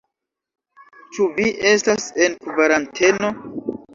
[1.17, 3.31] Ĉu vi estas en kvaranteno?